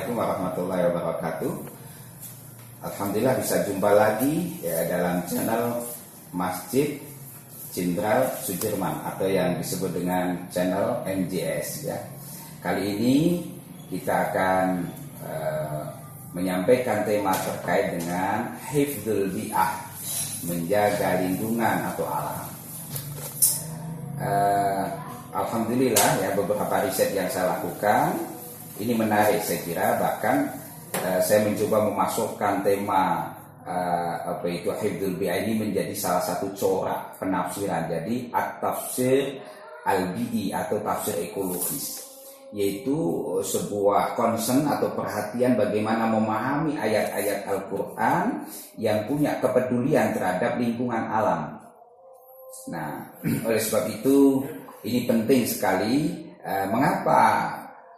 Assalamualaikum 0.00 0.32
warahmatullahi 0.32 0.84
wabarakatuh. 0.88 1.52
Alhamdulillah 2.88 3.36
bisa 3.36 3.60
jumpa 3.68 3.90
lagi 3.92 4.56
ya 4.64 4.88
dalam 4.88 5.20
channel 5.28 5.76
Masjid 6.32 6.96
Jenderal 7.68 8.32
Sudirman 8.40 8.96
atau 9.04 9.28
yang 9.28 9.60
disebut 9.60 9.92
dengan 9.92 10.40
channel 10.48 11.04
MJS 11.04 11.84
ya. 11.84 12.00
Kali 12.64 12.96
ini 12.96 13.44
kita 13.92 14.32
akan 14.32 14.88
uh, 15.20 15.84
menyampaikan 16.32 17.04
tema 17.04 17.36
terkait 17.36 18.00
dengan 18.00 18.56
hifdzul 18.72 19.28
bi'ah, 19.36 19.84
menjaga 20.48 21.28
lingkungan 21.28 21.76
atau 21.92 22.08
alam. 22.08 22.48
Uh, 24.16 24.84
Alhamdulillah 25.36 26.24
ya 26.24 26.32
beberapa 26.32 26.88
riset 26.88 27.12
yang 27.12 27.28
saya 27.28 27.52
lakukan 27.60 28.39
ini 28.78 28.92
menarik 28.94 29.42
saya 29.42 29.60
kira. 29.66 29.86
Bahkan 29.98 30.36
uh, 31.00 31.20
saya 31.24 31.42
mencoba 31.48 31.90
memasukkan 31.90 32.62
tema 32.62 33.34
uh, 33.66 34.14
apa 34.36 34.46
itu 34.46 34.70
hifdzul 34.70 35.18
bi'ah 35.18 35.42
ini 35.42 35.58
menjadi 35.66 35.94
salah 35.96 36.22
satu 36.22 36.52
corak 36.54 37.18
penafsiran. 37.18 37.90
Jadi 37.90 38.30
at-tafsir 38.30 39.40
al-bi'i 39.84 40.54
atau 40.54 40.78
tafsir 40.84 41.16
ekologis. 41.18 42.06
Yaitu 42.50 42.98
sebuah 43.46 44.18
concern 44.18 44.66
atau 44.66 44.90
perhatian 44.98 45.54
bagaimana 45.54 46.10
memahami 46.10 46.74
ayat-ayat 46.74 47.46
Al-Qur'an 47.46 48.42
yang 48.74 49.06
punya 49.06 49.38
kepedulian 49.38 50.10
terhadap 50.10 50.58
lingkungan 50.58 51.06
alam. 51.14 51.62
Nah, 52.74 53.06
oleh 53.46 53.62
sebab 53.62 53.86
itu 53.86 54.42
ini 54.82 55.06
penting 55.06 55.46
sekali. 55.46 56.26
Uh, 56.40 56.64
mengapa 56.72 57.52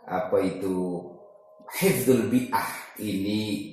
apa 0.07 0.37
itu 0.43 1.01
hifdzul 1.79 2.29
bi'ah 2.29 2.99
ini 3.01 3.73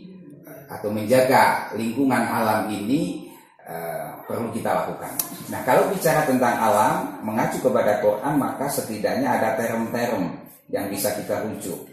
atau 0.69 0.93
menjaga 0.93 1.73
lingkungan 1.73 2.21
alam 2.21 2.69
ini 2.69 3.29
uh, 3.65 4.13
perlu 4.29 4.53
kita 4.53 4.69
lakukan. 4.69 5.13
Nah, 5.49 5.61
kalau 5.65 5.89
bicara 5.89 6.23
tentang 6.29 6.55
alam 6.61 7.17
mengacu 7.25 7.57
kepada 7.57 7.97
Quran 7.99 8.37
maka 8.37 8.69
setidaknya 8.69 9.27
ada 9.41 9.57
term-term 9.57 10.37
yang 10.69 10.85
bisa 10.93 11.09
kita 11.17 11.41
rujuk. 11.41 11.89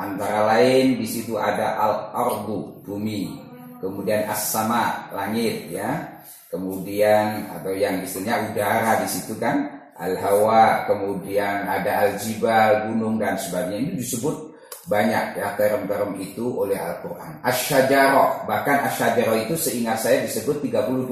Antara 0.00 0.48
lain 0.56 0.96
di 0.96 1.04
situ 1.04 1.36
ada 1.36 1.76
al-ardu 1.76 2.80
bumi, 2.80 3.36
kemudian 3.84 4.24
as-sama 4.32 5.12
langit 5.12 5.68
ya, 5.68 6.08
kemudian 6.48 7.44
atau 7.52 7.76
yang 7.76 8.00
istilahnya 8.00 8.48
udara 8.48 9.04
di 9.04 9.08
situ 9.12 9.36
kan, 9.36 9.79
al-hawa, 10.00 10.88
kemudian 10.88 11.68
ada 11.68 12.08
al-jibal 12.08 12.88
gunung 12.88 13.20
dan 13.20 13.36
sebagainya 13.36 13.92
ini 13.92 13.92
disebut 14.00 14.50
banyak 14.88 15.36
ya 15.38 15.54
term-term 15.54 16.16
itu 16.18 16.50
oleh 16.50 16.74
Al-Quran. 16.74 17.44
Asyajaroh, 17.44 18.48
bahkan 18.48 18.88
asyajaroh 18.88 19.38
itu 19.44 19.54
seingat 19.54 20.00
saya 20.00 20.24
disebut 20.24 20.64
32 20.64 21.06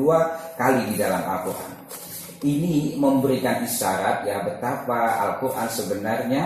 kali 0.56 0.82
di 0.90 0.94
dalam 0.96 1.22
Al-Quran. 1.22 1.72
Ini 2.38 2.96
memberikan 2.96 3.62
isyarat 3.62 4.24
ya 4.24 4.40
betapa 4.42 5.20
Al-Quran 5.30 5.68
sebenarnya 5.68 6.42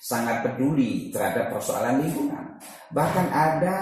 sangat 0.00 0.42
peduli 0.46 1.12
terhadap 1.12 1.52
persoalan 1.52 2.00
lingkungan. 2.00 2.58
Bahkan 2.90 3.26
ada 3.28 3.78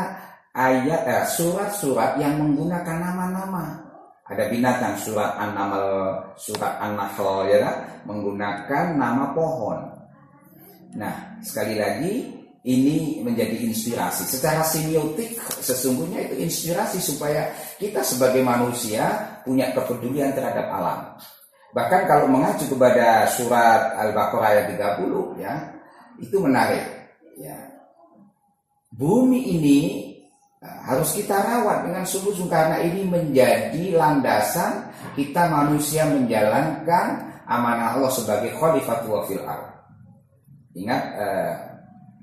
ayat 0.52 1.02
eh, 1.06 1.24
surat-surat 1.28 2.20
yang 2.20 2.40
menggunakan 2.40 2.98
nama-nama. 2.98 3.91
Ada 4.22 4.48
binatang 4.48 4.94
surat 5.02 5.34
An-Naml, 5.34 6.14
surat 6.38 6.78
An-Nahl 6.78 7.50
ya 7.50 7.58
kan? 7.58 7.76
menggunakan 8.06 8.84
nama 8.94 9.34
pohon. 9.34 9.78
Nah, 10.94 11.42
sekali 11.42 11.74
lagi 11.78 12.42
ini 12.62 13.18
menjadi 13.26 13.58
inspirasi. 13.66 14.22
Secara 14.22 14.62
semiotik 14.62 15.34
sesungguhnya 15.58 16.30
itu 16.30 16.46
inspirasi 16.46 17.02
supaya 17.02 17.50
kita 17.82 18.06
sebagai 18.06 18.46
manusia 18.46 19.34
punya 19.42 19.74
kepedulian 19.74 20.30
terhadap 20.30 20.70
alam. 20.70 21.00
Bahkan 21.72 22.02
kalau 22.06 22.28
mengacu 22.28 22.68
kepada 22.68 23.26
surat 23.32 23.96
Al-Baqarah 23.98 24.48
ayat 24.54 24.66
30 24.76 25.40
ya, 25.40 25.54
itu 26.20 26.36
menarik 26.38 26.84
ya. 27.40 27.56
Bumi 28.92 29.40
ini 29.56 30.11
harus 30.62 31.18
kita 31.18 31.34
rawat 31.34 31.90
dengan 31.90 32.06
sungguh-sungguh 32.06 32.46
karena 32.46 32.78
ini 32.86 33.02
menjadi 33.02 33.98
landasan 33.98 34.94
kita 35.18 35.50
manusia 35.50 36.06
menjalankan 36.06 37.34
amanah 37.50 37.98
Allah 37.98 38.12
sebagai 38.14 38.54
khalifah 38.54 39.02
fil 39.26 39.42
Ingat 40.72 41.02
eh, 41.18 41.52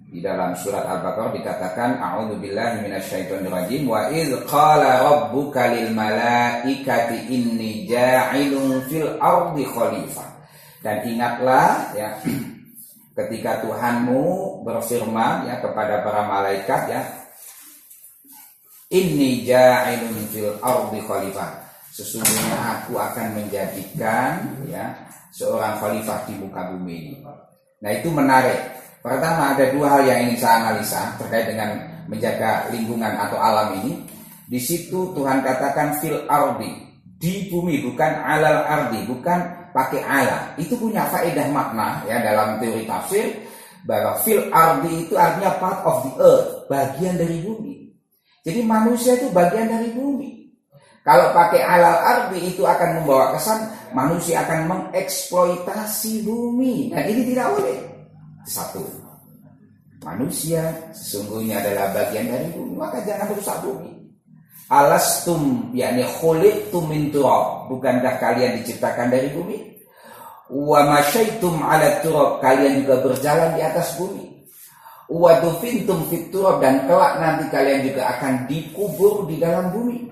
di 0.09 0.25
dalam 0.25 0.57
surat 0.57 0.87
Al-Baqarah 0.87 1.35
dikatakan 1.37 2.01
a'udzu 2.01 2.41
billahi 2.41 2.81
minasyaitonir 2.81 3.51
rajim 3.51 3.85
wa 3.85 4.09
id 4.09 4.31
qala 4.49 5.05
rabbuka 5.05 5.69
lil 5.69 5.93
malaikati 5.93 7.29
inni 7.29 7.85
ja'ilun 7.85 8.87
fil 8.89 9.19
ardi 9.21 9.67
khalifah. 9.67 10.29
Dan 10.79 11.05
ingatlah 11.05 11.93
ya 11.93 12.17
ketika 13.19 13.61
Tuhanmu 13.67 14.63
berfirman 14.63 15.45
ya 15.45 15.59
kepada 15.59 16.01
para 16.01 16.23
malaikat 16.25 16.81
ya 16.89 17.18
inni 18.89 19.45
ja'ilun 19.45 20.17
fil 20.33 20.53
ardi 20.61 20.99
khalifah. 21.05 21.49
Sesungguhnya 21.93 22.57
aku 22.77 22.97
akan 22.97 23.37
menjadikan 23.37 24.45
ya 24.69 24.93
seorang 25.33 25.77
khalifah 25.81 26.25
di 26.29 26.33
muka 26.37 26.73
bumi 26.73 26.95
ini. 27.09 27.15
Nah, 27.79 27.91
itu 27.95 28.11
menarik 28.11 28.79
Pertama 28.99 29.55
ada 29.55 29.71
dua 29.71 29.87
hal 29.95 30.01
yang 30.03 30.19
ingin 30.27 30.43
saya 30.43 30.55
analisa 30.67 31.15
terkait 31.15 31.47
dengan 31.47 31.71
menjaga 32.11 32.67
lingkungan 32.67 33.15
atau 33.15 33.39
alam 33.39 33.79
ini. 33.79 33.95
Di 34.49 34.59
situ 34.59 35.15
Tuhan 35.15 35.39
katakan 35.39 36.03
fil 36.03 36.27
ardi 36.27 36.67
di 37.05 37.47
bumi 37.47 37.79
bukan 37.85 38.11
alal 38.19 38.67
ardi 38.67 39.07
bukan 39.07 39.71
pakai 39.71 40.03
ala. 40.03 40.51
Itu 40.59 40.75
punya 40.75 41.07
faedah 41.07 41.47
makna 41.47 42.03
ya 42.11 42.19
dalam 42.19 42.59
teori 42.59 42.83
tafsir 42.83 43.39
bahwa 43.87 44.19
fil 44.19 44.51
ardi 44.51 45.07
itu 45.07 45.15
artinya 45.15 45.55
part 45.63 45.79
of 45.87 46.03
the 46.03 46.11
earth, 46.19 46.49
bagian 46.67 47.15
dari 47.15 47.39
bumi. 47.39 47.78
Jadi 48.43 48.61
manusia 48.63 49.19
itu 49.19 49.27
bagian 49.31 49.67
dari 49.67 49.91
bumi. 49.91 50.39
Kalau 51.03 51.31
pakai 51.33 51.63
alal 51.63 51.97
ardi 52.05 52.53
itu 52.53 52.61
akan 52.61 53.01
membawa 53.01 53.33
kesan 53.33 53.65
manusia 53.97 54.45
akan 54.45 54.69
mengeksploitasi 54.69 56.21
bumi. 56.27 56.93
Nah 56.93 57.01
ini 57.07 57.33
tidak 57.33 57.55
boleh 57.55 57.77
satu. 58.45 58.83
Manusia 59.99 60.71
sesungguhnya 60.95 61.59
adalah 61.59 61.91
bagian 61.91 62.31
dari 62.31 62.47
bumi, 62.55 62.79
maka 62.79 63.03
jangan 63.03 63.35
merusak 63.35 63.57
bumi. 63.65 63.99
Alastum 64.69 65.73
yakni 65.75 66.05
khuliqtum 66.05 66.87
min 66.87 67.09
turab. 67.09 67.67
Bukankah 67.67 68.21
kalian 68.21 68.61
diciptakan 68.61 69.11
dari 69.11 69.33
bumi? 69.33 69.57
Wa 70.47 70.87
masyaitum 70.87 71.57
ala 71.59 71.99
turab. 72.05 72.39
Kalian 72.39 72.85
juga 72.85 73.01
berjalan 73.01 73.57
di 73.57 73.61
atas 73.65 73.97
bumi. 73.97 74.38
Wa 75.09 75.41
dufintum 75.41 76.05
fit 76.13 76.29
turab 76.29 76.61
dan 76.61 76.85
kelak 76.85 77.17
nanti 77.17 77.49
kalian 77.49 77.81
juga 77.89 78.13
akan 78.13 78.45
dikubur 78.45 79.25
di 79.25 79.41
dalam 79.41 79.73
bumi. 79.73 80.05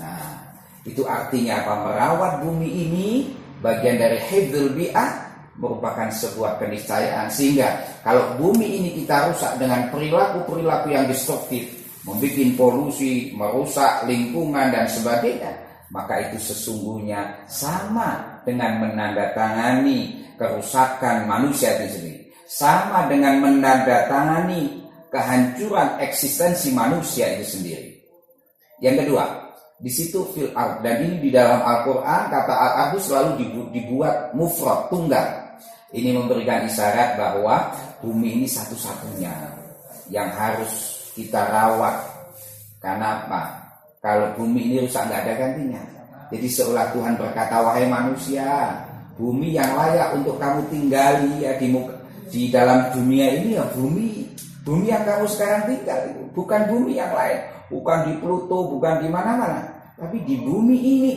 Nah, 0.00 0.56
itu 0.88 1.04
artinya 1.04 1.60
apa? 1.60 1.74
Merawat 1.84 2.32
bumi 2.40 2.68
ini 2.68 3.08
bagian 3.60 4.00
dari 4.00 4.16
hifdzul 4.16 4.72
bi'ah 4.72 5.28
merupakan 5.60 6.08
sebuah 6.08 6.56
keniscayaan 6.56 7.28
sehingga 7.28 8.00
kalau 8.00 8.40
bumi 8.40 8.80
ini 8.80 8.90
kita 9.04 9.28
rusak 9.28 9.60
dengan 9.60 9.92
perilaku-perilaku 9.92 10.88
yang 10.88 11.04
destruktif, 11.04 11.68
membuat 12.08 12.56
polusi, 12.56 13.36
merusak 13.36 14.08
lingkungan 14.08 14.72
dan 14.72 14.88
sebagainya, 14.88 15.52
maka 15.92 16.16
itu 16.32 16.40
sesungguhnya 16.40 17.44
sama 17.44 18.40
dengan 18.48 18.88
menandatangani 18.88 20.32
kerusakan 20.40 21.28
manusia 21.28 21.76
itu 21.76 22.00
sendiri. 22.00 22.19
Sama 22.50 23.06
dengan 23.06 23.38
menandatangani 23.38 24.82
kehancuran 25.06 26.02
eksistensi 26.02 26.74
manusia 26.74 27.30
itu 27.38 27.46
sendiri. 27.46 27.94
Yang 28.82 29.06
kedua, 29.06 29.24
di 29.78 29.86
situ 29.86 30.26
fil 30.34 30.50
ard 30.58 30.82
dan 30.82 30.98
ini 30.98 31.22
di 31.22 31.30
dalam 31.30 31.62
Al-Qur'an 31.62 32.26
kata 32.26 32.50
al 32.50 32.98
selalu 32.98 33.38
dibuat 33.70 34.34
mufrad 34.34 34.90
tunggal 34.90 35.50
ini 35.94 36.10
memberikan 36.10 36.66
isyarat 36.66 37.14
bahwa 37.14 37.70
bumi 38.02 38.42
ini 38.42 38.46
satu-satunya 38.50 39.30
yang 40.10 40.26
harus 40.34 41.06
kita 41.14 41.46
rawat. 41.54 42.02
Karena 42.82 43.22
apa? 43.22 43.42
Kalau 44.02 44.32
bumi 44.34 44.74
ini 44.74 44.76
rusak 44.82 45.06
nggak 45.06 45.22
ada 45.22 45.34
gantinya. 45.38 45.82
Jadi 46.34 46.46
seolah 46.50 46.90
Tuhan 46.94 47.14
berkata, 47.14 47.62
wahai 47.62 47.86
manusia, 47.90 48.74
bumi 49.18 49.54
yang 49.54 49.70
layak 49.74 50.18
untuk 50.18 50.38
kamu 50.38 50.62
tinggali 50.70 51.42
ya 51.42 51.58
di 51.58 51.68
muka, 51.68 51.99
di 52.30 52.48
dalam 52.48 52.94
dunia 52.94 53.26
ini 53.42 53.58
ya 53.58 53.66
bumi 53.74 54.30
bumi 54.64 54.92
yang 54.92 55.02
kamu 55.02 55.26
sekarang 55.26 55.62
tinggal 55.66 56.00
itu 56.06 56.22
bukan 56.30 56.60
bumi 56.70 56.92
yang 56.96 57.12
lain, 57.12 57.40
bukan 57.68 57.98
di 58.06 58.12
Pluto, 58.22 58.58
bukan 58.70 59.02
di 59.02 59.08
mana-mana, 59.10 59.66
tapi 59.98 60.22
di 60.24 60.38
bumi 60.40 60.78
ini. 60.78 61.14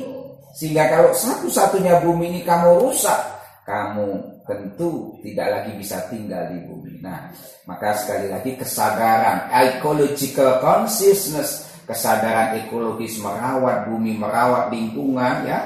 Sehingga 0.54 0.86
kalau 0.90 1.12
satu-satunya 1.14 2.02
bumi 2.06 2.30
ini 2.30 2.42
kamu 2.46 2.78
rusak, 2.82 3.18
kamu 3.66 4.22
tentu 4.46 5.18
tidak 5.26 5.48
lagi 5.50 5.72
bisa 5.78 5.98
tinggal 6.10 6.46
di 6.54 6.62
bumi. 6.66 7.02
Nah, 7.02 7.32
maka 7.66 7.98
sekali 7.98 8.30
lagi 8.30 8.54
kesadaran 8.54 9.50
ecological 9.50 10.62
consciousness, 10.62 11.74
kesadaran 11.90 12.62
ekologis 12.64 13.18
merawat 13.18 13.90
bumi, 13.90 14.14
merawat 14.14 14.70
lingkungan 14.70 15.48
ya, 15.48 15.60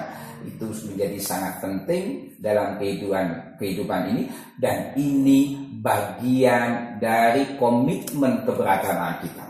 itu 0.46 0.68
menjadi 0.92 1.18
sangat 1.18 1.64
penting 1.64 2.36
dalam 2.38 2.78
kehidupan 2.78 3.58
kehidupan 3.58 4.14
ini 4.14 4.24
dan 4.62 4.94
ini 4.94 5.58
bagian 5.82 7.00
dari 7.02 7.58
komitmen 7.58 8.46
keberagaman 8.46 9.22
kita. 9.24 9.48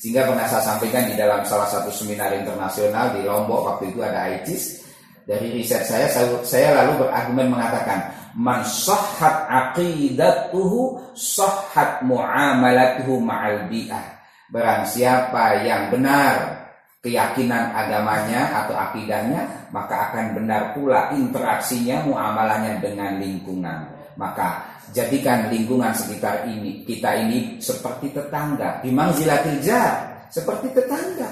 Sehingga 0.00 0.28
pernah 0.28 0.44
saya 0.44 0.74
sampaikan 0.74 1.08
di 1.08 1.16
dalam 1.16 1.40
salah 1.48 1.64
satu 1.64 1.88
seminar 1.88 2.34
internasional 2.36 3.16
di 3.16 3.24
Lombok 3.24 3.60
waktu 3.72 3.88
itu 3.88 4.04
ada 4.04 4.28
ITIS 4.36 4.84
dari 5.24 5.48
riset 5.56 5.88
saya, 5.88 6.04
saya, 6.12 6.28
saya 6.44 6.68
lalu 6.84 7.08
berargumen 7.08 7.48
mengatakan 7.48 8.12
man 8.36 8.60
sahhat 8.68 9.48
aqidatuhu 9.48 11.00
sahhat 11.16 12.04
muamalatuhu 12.04 13.16
ma'al 13.24 13.72
bi'ah. 13.72 14.04
Barang 14.52 14.84
siapa 14.84 15.64
yang 15.64 15.88
benar 15.88 16.68
keyakinan 17.04 17.76
agamanya 17.76 18.64
atau 18.64 18.72
akidahnya, 18.72 19.44
maka 19.68 20.08
akan 20.08 20.40
benar 20.40 20.72
pula 20.72 21.12
interaksinya, 21.12 22.00
muamalahnya 22.08 22.80
dengan 22.80 23.20
lingkungan. 23.20 23.84
Maka 24.16 24.64
jadikan 24.96 25.52
lingkungan 25.52 25.92
sekitar 25.92 26.48
ini 26.48 26.80
kita 26.88 27.12
ini 27.28 27.60
seperti 27.60 28.08
tetangga, 28.08 28.80
dimang 28.80 29.12
zilatil 29.12 29.60
jar, 29.60 30.24
seperti 30.32 30.72
tetangga. 30.72 31.28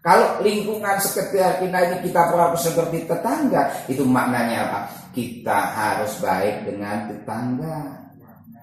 Kalau 0.00 0.40
lingkungan 0.40 0.96
sekitar 0.98 1.60
kita 1.60 1.78
ini 1.92 1.96
kita 2.08 2.32
perlaku 2.32 2.56
seperti 2.56 3.04
tetangga, 3.04 3.68
itu 3.92 4.02
maknanya 4.08 4.64
apa? 4.64 4.80
Kita 5.12 5.76
harus 5.76 6.16
baik 6.24 6.72
dengan 6.72 7.12
tetangga. 7.12 8.00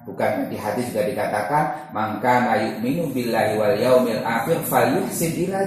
Bukan 0.09 0.49
di 0.49 0.57
hadis 0.57 0.89
juga 0.89 1.05
dikatakan, 1.05 1.93
maka 1.93 2.57
yu'minu 2.57 3.13
billahi 3.13 3.53
wal 3.61 3.77
yaumil 3.77 4.25
akhir 4.25 4.57
falyuhsin 4.65 5.45
ila. 5.45 5.61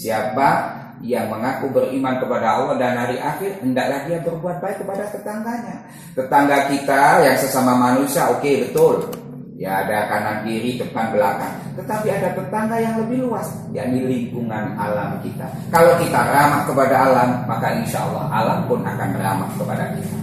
Siapa 0.00 0.80
yang 1.04 1.28
mengaku 1.28 1.68
beriman 1.76 2.16
kepada 2.16 2.56
Allah 2.56 2.76
dan 2.80 2.96
hari 2.96 3.20
akhir, 3.20 3.60
hendaklah 3.60 4.00
dia 4.08 4.16
berbuat 4.24 4.56
baik 4.64 4.80
kepada 4.80 5.04
tetangganya. 5.12 5.76
Tetangga 6.16 6.72
kita 6.72 7.20
yang 7.20 7.36
sesama 7.36 7.76
manusia, 7.76 8.32
oke 8.32 8.40
okay, 8.40 8.64
betul. 8.64 9.12
Ya 9.60 9.84
ada 9.84 10.08
kanan 10.08 10.48
kiri 10.48 10.80
depan 10.80 11.12
belakang. 11.12 11.52
Tetapi 11.76 12.08
ada 12.08 12.32
tetangga 12.32 12.80
yang 12.80 12.96
lebih 12.96 13.28
luas, 13.28 13.44
yakni 13.76 14.08
lingkungan 14.08 14.72
alam 14.80 15.20
kita. 15.20 15.44
Kalau 15.68 15.92
kita 16.00 16.16
ramah 16.16 16.64
kepada 16.64 16.96
alam, 16.96 17.44
maka 17.44 17.68
insya 17.76 18.00
Allah 18.08 18.24
alam 18.32 18.58
pun 18.64 18.80
akan 18.80 19.10
ramah 19.20 19.52
kepada 19.60 19.84
kita. 20.00 20.16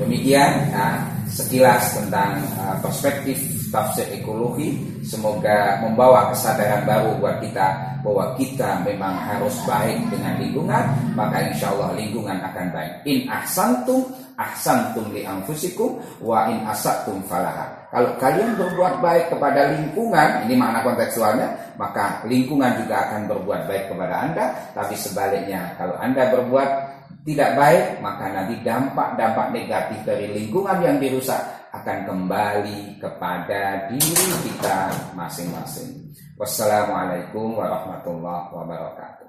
Demikian 0.00 0.72
nah, 0.72 1.04
sekilas 1.28 2.00
tentang 2.00 2.40
uh, 2.56 2.80
perspektif 2.80 3.57
tafsir 3.68 4.06
ekologi. 4.12 4.76
Semoga 5.04 5.80
membawa 5.80 6.32
kesadaran 6.32 6.84
baru 6.84 7.16
buat 7.22 7.36
kita 7.40 8.00
bahwa 8.04 8.34
kita 8.38 8.84
memang 8.84 9.14
harus 9.16 9.54
baik 9.66 9.98
dengan 10.12 10.38
lingkungan, 10.38 10.84
maka 11.16 11.42
insya 11.48 11.72
Allah 11.74 11.96
lingkungan 11.96 12.38
akan 12.38 12.66
baik. 12.72 12.92
In 13.04 13.28
ahsantum 13.28 14.06
ahsantum 14.38 15.10
li 15.10 15.26
anfusikum 15.26 15.98
wa 16.22 16.46
in 16.46 16.62
asatum 16.62 17.18
falaha. 17.26 17.66
Kalau 17.90 18.14
kalian 18.20 18.54
berbuat 18.54 19.00
baik 19.02 19.34
kepada 19.34 19.74
lingkungan, 19.74 20.46
ini 20.46 20.54
makna 20.54 20.84
kontekstualnya, 20.84 21.48
maka 21.80 22.22
lingkungan 22.28 22.84
juga 22.84 23.08
akan 23.08 23.26
berbuat 23.26 23.66
baik 23.66 23.84
kepada 23.90 24.14
Anda. 24.28 24.46
Tapi 24.76 24.94
sebaliknya, 24.94 25.74
kalau 25.80 25.96
Anda 25.98 26.28
berbuat 26.30 26.97
tidak 27.28 27.60
baik, 27.60 27.84
maka 28.00 28.24
nanti 28.32 28.56
dampak-dampak 28.64 29.52
negatif 29.52 30.00
dari 30.08 30.32
lingkungan 30.32 30.80
yang 30.80 30.96
dirusak 30.96 31.68
akan 31.76 32.08
kembali 32.08 32.96
kepada 32.96 33.92
diri 33.92 34.28
kita 34.48 34.88
masing-masing. 35.12 36.08
Wassalamualaikum 36.40 37.52
warahmatullahi 37.52 38.48
wabarakatuh. 38.48 39.27